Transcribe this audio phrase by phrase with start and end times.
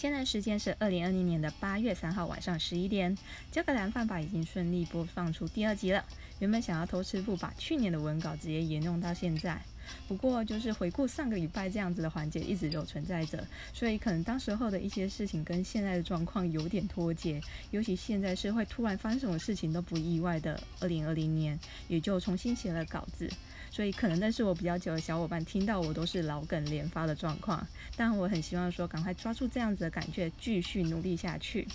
[0.00, 3.14] 现在时间是二零二零年的八月三号晚上十一点。
[3.52, 6.02] 这个蓝饭法已经顺利播放出第二集了。
[6.38, 9.60] 原本想要偷吃不把去年的文稿直接沿用到现在，
[10.08, 17.40] 不过就是回顾上个礼拜这样子的环节一直有存在着，所以可能当时候的一些事情跟现在的状况有点脱节。
[17.70, 23.28] 尤其现在是会突然发生什么事情都不意外的二零二零年，也就重新写了稿子。
[23.70, 27.64] 所以可能认识我比较久的小伙伴听到我都是老梗连发的状况，
[27.96, 31.66] 但我很希望说赶快抓住这样子的感觉，继续努力下去。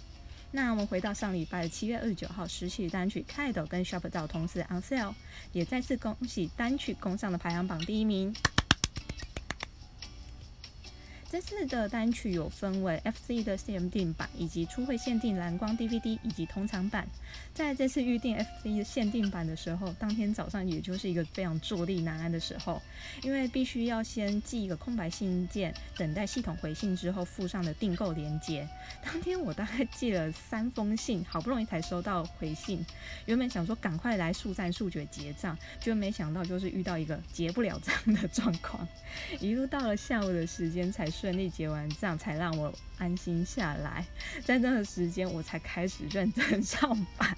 [0.52, 5.14] 那我们回到上礼拜的七月二十九号，实习单曲《k i d o 跟 Shop 到同时 on sale，
[5.52, 8.34] 也再次恭喜单曲攻上了排行榜第一名。
[11.36, 17.06] 这次的单曲有分为 FC 的限定版，以及初会限定蓝光 DVD 以及通常版。
[17.54, 22.82] 在这次预定 FC 的限定版的时候，当天早上也就是一个非常坐立难安的时候，
[23.22, 28.66] 因为必须要先寄一个空白信件，等待系统回信之后附上的订购链接。
[29.04, 32.82] 当天我大概寄了三封信，好不容易才收到回信。
[33.26, 38.88] 原本想说赶快来速战速决结账，就没想到就是遇到一个结不了账的状况，
[39.42, 41.12] 一路到了下午的时间才。
[41.26, 44.06] 顺利结完账，才让我安心下来。
[44.44, 47.36] 在那个时间，我才开始认真上班。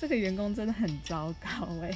[0.00, 1.94] 这个员工真的很糟糕诶，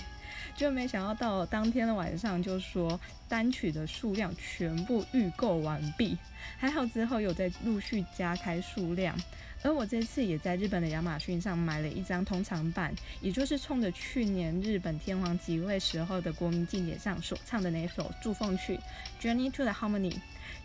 [0.54, 6.14] 就没想到到当天的晚上，就说单曲的数量全部预购完毕。
[6.58, 9.18] 还好之后有在陆续加开数量。
[9.64, 18.78] 而我这次也在日本的亚马逊上买了一张通常版，也就是冲着去年日本天皇即位时候的国民经典上所唱的那首祝奉曲
[19.24, 20.10] 《Journey to the Harmony》。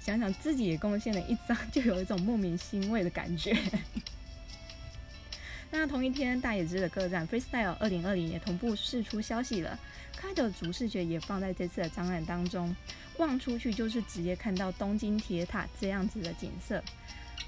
[0.07, 3.53] 想想自己也贡献了一张，就有一种莫名欣慰的感觉。
[5.69, 9.77] 那同一天，大野之的客栈 Freestyle 二零二零也同步释出消息了，
[10.15, 12.73] 开的主视觉也放在这次的展览当中，
[13.17, 16.81] 望出去就是直接看到东京铁塔这样子的景色。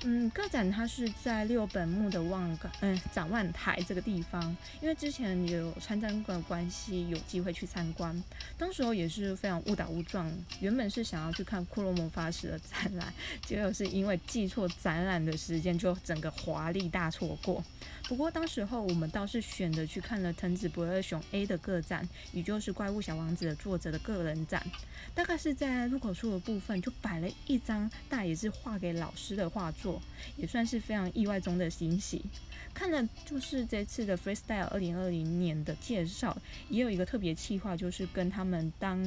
[0.06, 4.56] 嗯，个展它是在六本木的望港，嗯，展望台这个地方。
[4.82, 8.24] 因为之前有参展馆关系，有机会去参观，
[8.58, 10.32] 当时候也是非常误打误撞。
[10.62, 13.14] 原本是想要去看骷髅魔法使的展览，
[13.46, 17.62] 结果是因为记错展览的时间，就整个华丽大错过。
[18.08, 24.66] 不过当时候我们倒是选择去看了藤子不二雄 A 的个展，也就是《怪物小王子》的作者的个人展。
[25.14, 29.89] 大概是在入口处的部分，就摆了一张大也是画给老师的画作。
[30.36, 32.26] 也算是非常意外中的惊喜。
[32.74, 36.38] 看了就是这次的 Freestyle 二零二零年的介绍，
[36.70, 39.04] 也有一个特别企划，就是跟他们当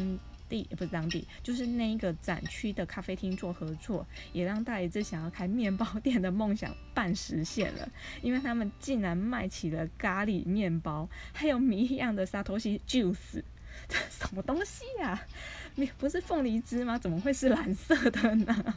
[0.48, 7.88] 地不是当地，就是那一个展区的咖啡厅做合作，也让大爷子想要开面包店的梦想半实现了。
[8.20, 13.42] 因为他们竟然卖起了咖喱面包，还有谜一样的沙托西 juice，
[13.88, 15.26] 这什么东西呀？
[15.76, 16.98] 你不是凤梨汁吗？
[16.98, 18.74] 怎么会是蓝色的呢？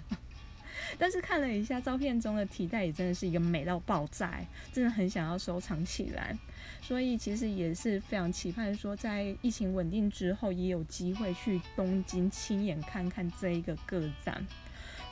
[0.97, 4.39] 但是看了一下照片中的提袋，也真的是一个美到爆炸，
[4.71, 6.37] 真的很想要收藏起来。
[6.81, 14.45] 所以其实也是非常期盼说，在疫情稳定之后，也有机会去东京亲眼看看这一个个展。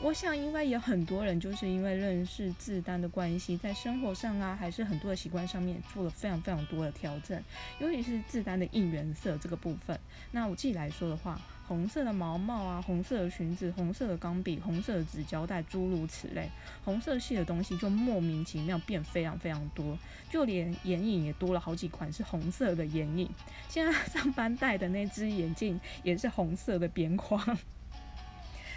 [0.02, 7.42] 我想，应该有很多人就是因为认识自丹的关系，在生活上啊，还是很多的习惯上面做了非常非常多的调整，
[7.80, 9.98] 尤其是自丹的应援色这个部分。
[10.32, 16.50] 那我自己来说的话，红色的毛帽啊，红色的裙子，红色的钢笔，红色的纸胶带，诸如此类，
[16.84, 19.98] 红色系的东西就莫名其妙变非常非常多，
[20.30, 23.30] 就连眼影也多了好几款是红色的眼影。
[23.70, 27.58] 现在 上班戴的那只眼镜也是红色的边框。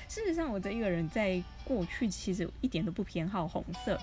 [0.09, 3.99] 事实上，我这一个人在过去其实一点都不偏好红色。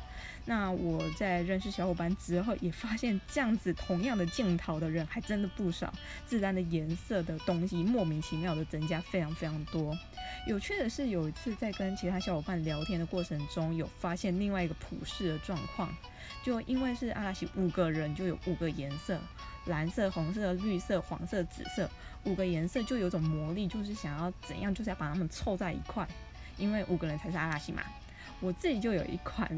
[0.46, 5.92] 那我在认识小伙伴之后，也发现这样子同样的镜头的人还真的不少。
[6.26, 9.98] 自然的颜色的东西莫名其妙的增加非常非常多。
[10.46, 15.96] 有趣的是，有一次在跟其他小伙伴聊天的过程中，有发现另外一个普世的状况，
[16.44, 19.20] 就因为是阿拉西五个人就有五个颜色。
[19.66, 21.90] 蓝色、红色、绿色、黄色、紫色，
[22.26, 26.06] 五个颜色就有种魔力，就是想要怎样，就是要把它们凑在一块，
[26.58, 27.82] 因为五个人才是阿拉西嘛。
[28.42, 29.50] 我自己就有一款。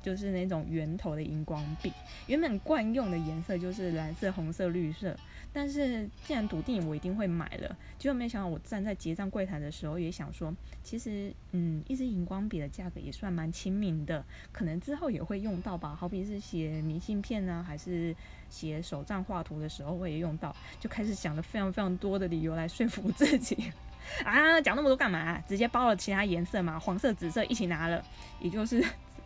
[0.00, 1.92] 就是那种圆头的荧光笔，
[2.28, 5.14] 原本惯用的颜色就是蓝色、红色、绿色。
[5.52, 15.94] 但是既然笃定我一定会买了，结果没想到我站在结账柜台的时候也想说，其实嗯，一支荧光笔的价格也算蛮亲民的，可能之后也会用到吧。
[15.94, 18.14] 好比是写明信片呢，还是
[18.48, 23.72] 写手账画图的时候会用到，就开始想了非常非常多的理由来说服自己
[24.24, 25.38] 啊，讲那么多干嘛？
[25.48, 28.04] 直接包了其他颜色嘛，黄色、紫色一起拿了，
[28.40, 28.84] 也就是。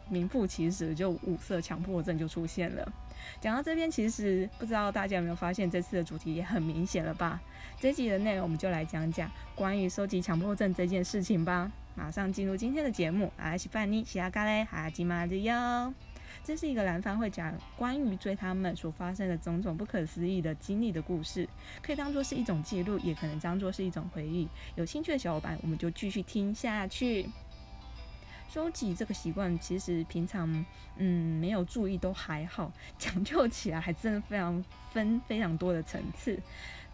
[0.09, 2.93] 名副其实就五色强迫症就出现了。
[3.41, 7.41] 讲到这边，其实不知道大家有没有发现，这次的主题也很明显了吧？
[7.81, 11.71] 这集的内容我们就来讲讲关于收集强迫症这件事情吧。
[11.95, 15.93] 马上进入今天的节目，阿西范尼西阿嘎嘞哈吉马里哟。
[16.45, 21.49] 这是一个蓝方会讲关于追他们所发生的种种不可思议的经历的故事，
[21.81, 24.49] 可以当做是一种记录，也可能当做是一种回忆。
[24.75, 27.29] 有兴趣的小伙伴，我们就继续听下去。
[28.53, 30.47] 收集这个习惯，其实平常
[30.99, 36.39] 嗯没有注意都还好， 讲究起来还真的非常分非常多的层次。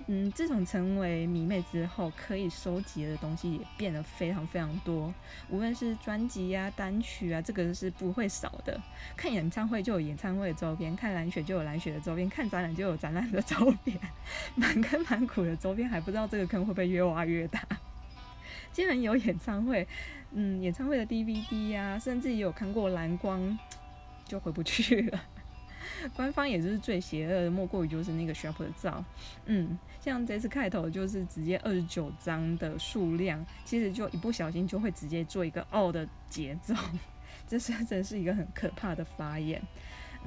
[0.07, 5.13] 嗯，自从成为迷妹之后，可以收集的东西也变得非常非常多。
[5.51, 8.81] 无论是专辑呀、单曲啊，这个是不会少的。
[9.17, 13.99] 看演唱会就有演唱会的周边，看蓝雪就有蓝雪的周边，看展览就有展览的周边。
[14.55, 17.61] 满坑满谷的周边，还不知道这个坑会不会越挖越大。
[18.73, 19.87] 既然有演唱会，
[20.33, 23.59] 嗯，演唱会的 DVD 呀，甚至也有看过蓝光，
[24.27, 25.23] 就回不去了。
[26.15, 29.03] 官方也就是最邪恶的，莫过于就是那个 shop 的照，
[29.47, 36.75] 嗯，像这次开头就是直接二十九张的数量，其实就一不小心就会直接做一个 all 的节奏，
[37.49, 39.61] 这是真是一个很可怕的发言。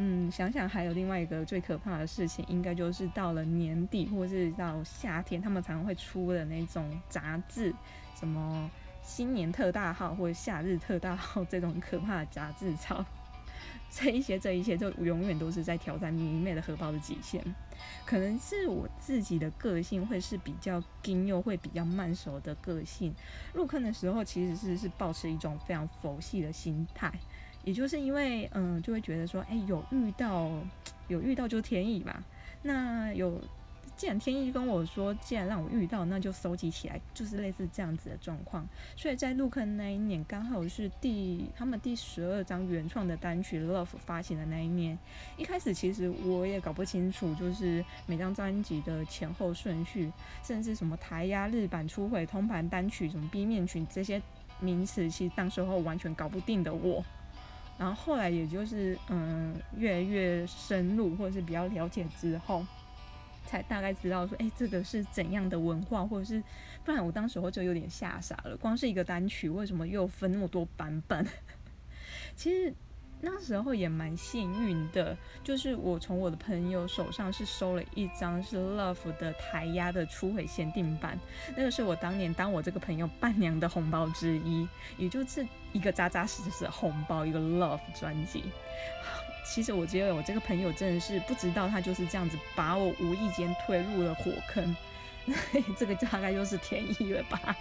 [0.04, 7.72] 嗯，想想还有另外一个最可怕的事情，应该就是到了年底或是到夏天，他们常常会出的那种杂志，
[8.20, 8.68] 什么
[9.04, 13.06] 新年特大号或者夏日特大号这种可怕的杂志抄。
[13.94, 17.44] 这一些，这一些，就永远都是在挑战迷妹的荷包的极限。
[18.04, 23.14] 可能是我自己的个性会是比较硬又会比较慢熟的个性。
[23.54, 27.12] 入坑的时候，其实是是保持一种非常佛系的心态，
[27.64, 30.52] 也就是因为嗯，就会觉得说，哎，有遇到，
[31.08, 32.24] 有遇到就天意嘛。
[32.62, 33.42] 那有。
[33.98, 38.68] 既然天意跟我说，既然让我遇到，那就收集起来，就是类似这样子的状况。
[38.96, 44.98] 所以在入坑那一年，刚好是第他们第十二张原创的单曲《Love》发行的那一年。
[45.38, 50.12] 一开始其实我也搞不清楚，就是每张专辑的前后顺序，
[50.42, 54.20] 甚至什么台压、日版、初回、通盘单曲、什么 B 面群这些
[54.60, 57.06] 名词，其实当时候完全搞不定的我。
[57.78, 62.66] 然后后来也就是嗯，越来越深入或者是比较了解之后。
[63.44, 66.42] 才大概知道说，哎，这个是怎样的文化，或者是，
[66.86, 68.56] 不然我当时候就有点吓傻了。
[68.56, 71.28] 光是一个单曲，为什么又分那么多版本？
[72.36, 72.74] 其实
[73.24, 81.20] 那时候也蛮幸运的，就是我从我的朋友手上是收了一张是 Love 的台压的初回限定版，
[81.56, 88.44] 那个是我当年当我这个朋友伴娘的红包之一，也就是一个扎扎实实的红包，一个 Love 专辑。
[89.46, 94.76] 其实我觉得我这个朋友真的是不知道，他就是这样子把我无意间推入了火坑，
[95.78, 97.56] 这个大概就是天意了吧。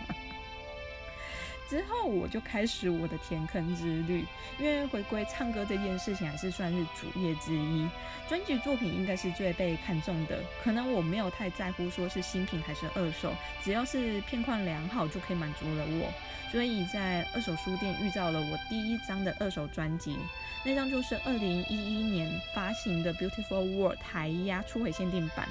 [1.70, 4.26] 之后我就开始我的填坑之旅，
[4.58, 7.88] 因为回归唱歌这件事情还是算是主业之一，
[8.28, 10.40] 专辑作品应该是最被看重的。
[10.64, 13.32] 可能我没有太在乎说是新品还是二手，
[13.62, 16.12] 只要是片况良好就可以满足了我。
[16.50, 20.18] 所以在二手书店遇到了我第一张的二手专辑，
[20.64, 25.48] 那张就是二零一一年发行的《Beautiful World》台压初回限定版。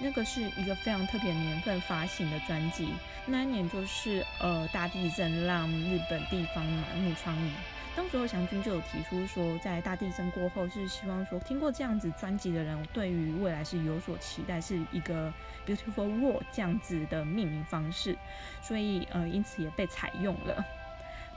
[0.00, 2.88] 那个是一个非常特别年份发行的专辑，
[3.26, 7.50] 那一年就是呃大地震啦日本地方满目疮痍。
[7.96, 15.32] 当时候祥君就有提出说，在大地震过后是希望说听过这样子专辑的人对于未来是有所期待，是一个
[15.66, 18.16] Beautiful World 这样子的命名方式，
[18.62, 20.64] 所以呃因此也被采用了。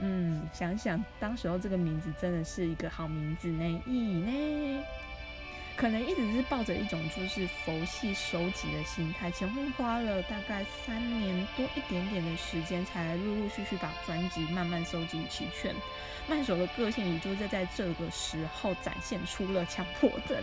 [0.01, 4.70] 嗯，想想当时候这个名字真的是一个好名字呢，咦呢？
[5.81, 15.73] 可能一直是抱着一种就是佛系收集的心态，前后花了大概三年多一点点的时间，才陆陆续续把专辑慢慢收集齐全。
[16.29, 20.37] 慢手的个性也就在在这个时候展现出了强迫症。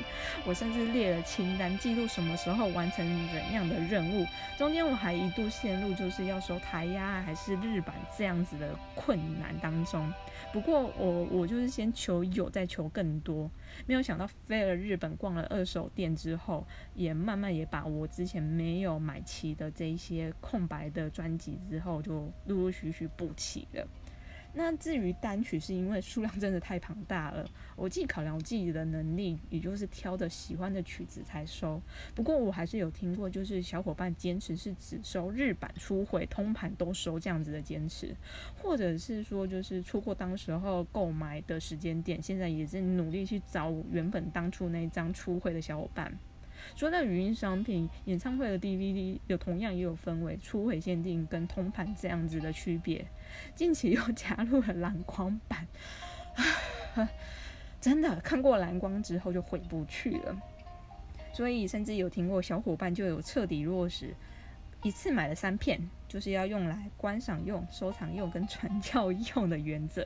[0.44, 4.26] 我甚至列了清单，记录什么时候完成怎样的任务。
[4.58, 10.12] 中间我还一度陷入就是要收台压还是日版这样子的困难当中。
[10.52, 13.48] 不过我我就是先求有，再求更多。
[13.86, 23.86] 没有想到飞了日本，逛了二手店之后，也慢慢也把我之前没有买齐的这一些空白的专辑之后，就陆陆续续补齐了。
[24.54, 31.80] 那至于单曲，是因为数量真的太庞大了，我既考量我自己的能力，也就是挑着喜欢的曲子才收。
[32.14, 38.12] 不过我还是有听过，就是小伙伴坚持是只收日版初回，通盘都收这样子的坚持，
[38.60, 46.18] 或者是说就是错过当时候购买的时间点，现在也是努力去找原本当初那张初回的小伙伴。
[46.74, 53.04] 说到语音商品，演唱会的 DVD 有同样也有分为初回限定跟通盘这样子的区别。
[53.54, 55.66] 近期又加入了蓝光版，
[57.80, 60.40] 真的看过蓝光之后就回不去了。
[61.32, 64.14] 所以甚至有听过小伙伴就有彻底落实，
[64.82, 70.04] 一次买了三片，就是要用来观赏用、收藏用跟传教用的原则，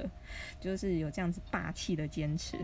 [0.61, 2.57] 就是有这样子霸气的坚持。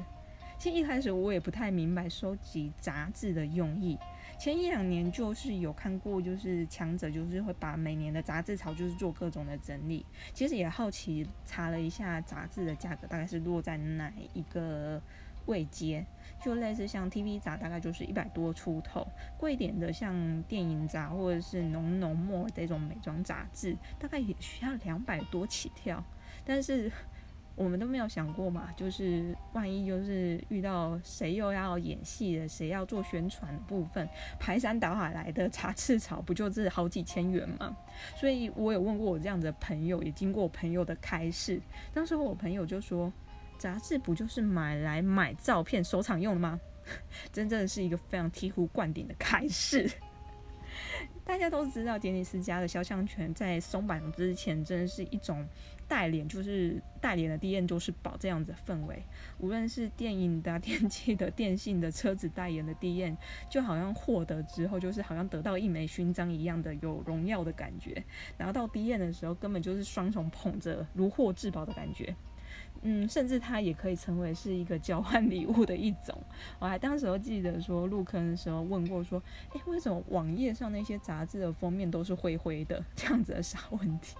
[0.58, 3.96] 其实一开始我也不太明白收集杂志的用意。
[4.38, 10.04] 前一两年就是有看过，就是强者就是会把每年的杂志潮就是做各种的整理。
[10.34, 15.00] 其实也好奇查了一下杂志的价格，大概是落在哪一个
[15.46, 16.04] 位阶？
[16.44, 19.02] 就类似像 TV 杂，大概就是一百多出头；
[19.36, 26.02] 贵一点的像电影杂或者是浓浓墨这种美妆杂志，大概也需要两百多起跳。
[26.44, 26.90] 但是
[27.58, 37.76] 我们都没有想过嘛，就是万一就是遇到谁又要演戏的，谁要做宣传的部分，排山倒海来的茶刺草，不就是好几千元吗？
[38.16, 41.60] 所以我有问过我这样的朋友，也经过我朋友的开示，
[41.92, 43.12] 当时我朋友就说，
[43.58, 46.60] 杂志不就是买来买照片收藏用的吗？
[47.32, 49.90] 真正是一个非常醍醐灌顶的开示。
[51.24, 55.46] 大家都知道，杰尼斯家的肖像权在松绑之前，真的是一种。
[55.88, 59.02] 代脸就是代脸的 D N 就是宝这样子的氛围，
[59.38, 63.16] 无论是电影的、电器的、电信的、车子代言的 D N，
[63.48, 68.04] 就好像获得之后就是好像得到一枚勋章一样的有荣耀的感觉。
[68.36, 72.14] 拿到 D N 的时候，根本就是双重捧着如获至宝的感觉。
[72.82, 76.16] 嗯，甚至它也可以成为是一个交换礼物的一种。
[76.58, 82.84] 我还当时候记得说入坑的时候问过说，诶，为什么网页上那些杂志的封面都是灰灰的？
[82.94, 84.16] 这样子的傻问题。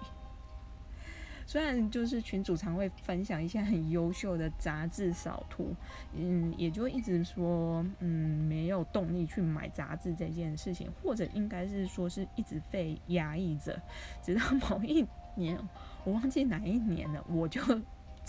[1.45, 5.73] 虽然就是群主常会分享一些很优秀的杂志扫图，
[6.13, 8.07] 嗯，也就一直说，嗯，
[8.47, 13.81] 没有动力去买杂志这件事情，或者应该是说是一直被压抑着，
[14.21, 15.57] 直到某一年，
[16.03, 17.59] 我忘记哪一年了，我就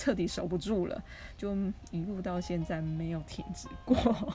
[0.01, 1.05] 彻底守不住了，
[1.37, 1.55] 就
[1.91, 4.35] 一路到现在没有停止过。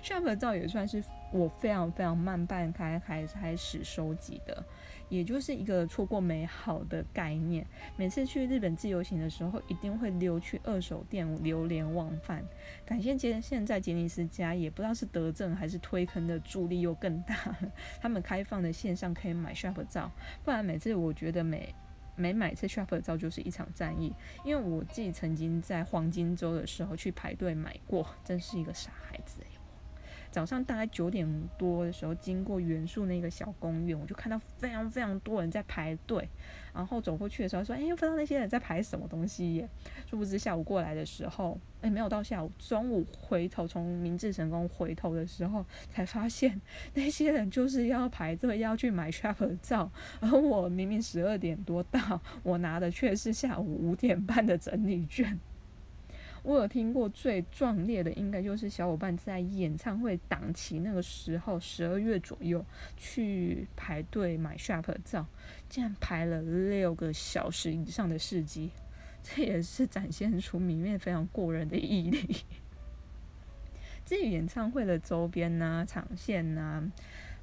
[0.00, 4.64] shop 照也算是我非常非常慢半开开开始收集的。
[5.08, 7.66] 也就是一个错过美好的概念。
[7.96, 12.44] 每次去日本自由行的时候，一定会溜去二手店流连忘返。
[12.84, 17.36] 感谢杰现在杰尼斯家，也不知道是得正还是推坑的助力又更大。
[18.00, 20.10] 他们开放的线上可以买 shop 照，
[20.44, 21.72] 不然每次我觉得每
[22.16, 24.12] 每买一次 shopper 照就是一场战役。
[24.44, 29.40] 因为我自己曾经在黄金周的时候去排队买过，真是一个傻孩子
[30.36, 31.26] 早上大概九点
[31.56, 36.28] 多的时候，经过元素那个小公园，我就看到非常非常多人在排队。
[36.74, 39.66] 然后走过去的时候说：“哎，不知道那些人在排什么东西耶。”
[40.04, 46.60] 殊不知下午过来的时候，哎，没有到下午，中午回头从明治神宫回头的时候，才发现
[46.92, 49.90] 那些人就是要排队要去买 shopper 照，
[50.20, 55.40] 而我明明十二点多到，我拿的却是下午五点半的整理券。
[56.46, 62.64] 我有听过最壮烈的，应该就是小伙伴在演唱会档期那个时候，十二月左右
[62.96, 65.26] 去排队买 s h a r p 照，
[65.68, 68.70] 竟然排了六个小时以上的试机，
[69.24, 72.44] 这也是展现出里面非常过人的毅力。
[74.06, 76.80] 至于演唱会的周边呐、场线呐，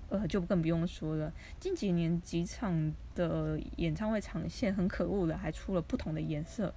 [0.07, 1.33] 呃，就更不用说了。
[1.59, 6.73] 近几年几场的演唱会场线很可恶的，还出了不同的颜色。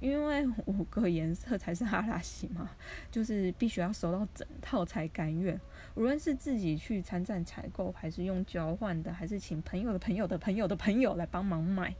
[0.00, 2.70] 因为五个颜色才是阿拉西嘛，
[3.10, 5.60] 就是必须要收到整套才甘愿。
[5.94, 11.94] 无论是自己去参战采购，还是用交换的，还是请朋友的朋友的朋友的朋友来帮忙买，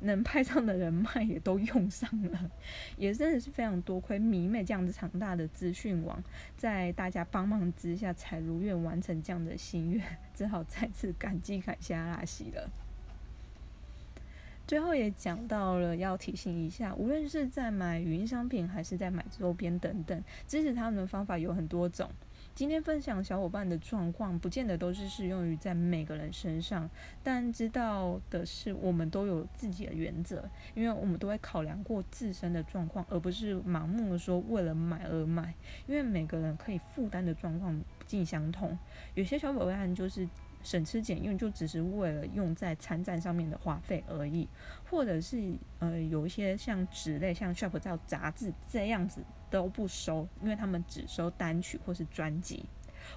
[0.00, 2.50] 能派上的人脉也都用上了，
[2.96, 6.22] 也真的是非常多亏迷妹这样子强大的资讯网，
[6.56, 12.70] 在大家帮忙之下才如愿完成这样的心愿，只好再次感激感谢阿拉西了。
[14.72, 22.08] 最后也讲到了，要提醒一下，无论是在买语音商品还是在买周边等等，支持他们的方法有很多种。
[22.54, 26.88] 今天分享小伙伴的状况，不见得都是适用于在每个人身上，
[27.22, 35.52] 但知道的是，我们都有自己的原则，因为我们都会考量过自身的状况，而不是盲目的说为了买而买。
[35.86, 38.78] 因为每个人可以负担的状况不尽相同，
[39.12, 40.26] 有些小伙伴就是。
[40.62, 44.48] 省吃俭用就只是为了用在参战上面的花费而已，
[44.88, 52.64] 或者是呃有一些像纸类、像 shop 照杂志这样子都不收，因为他们只收单曲或是专辑。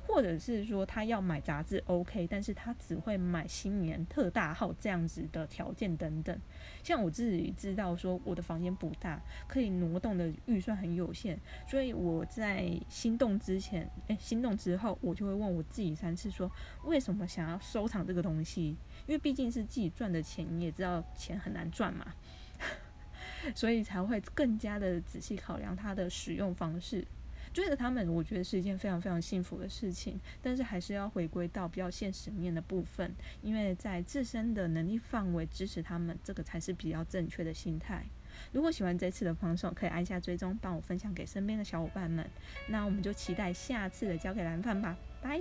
[0.08, 6.38] 或者是说他要买杂志，OK，但是他只会买新年特大号这样子的条件等等。
[6.84, 11.38] 像我自己知道说我的房间不大，可以挪动的预算很有限，
[11.68, 16.52] 所以我在心动之前，诶，心动之后，我就会问我自己三次说，
[16.84, 18.76] 为什么想要收藏这个东西？
[19.08, 22.14] 因为毕竟是自己赚的钱，你也知道钱很难赚嘛。
[23.54, 27.06] 所以才会更加的仔细考量它的使用方式。
[27.56, 38.04] 追着他们，我觉得是一件非常非常幸福的事情，但是还是要回归到比较现实面的部分，因为在自身的能力范围支持他们，这个才是比较正确的心态。
[38.52, 42.30] 如果喜欢这次的放送，可以按下追踪，帮我分享给身边的小伙伴们。
[42.68, 45.40] 那我们就期待下次的交给蓝饭吧，拜。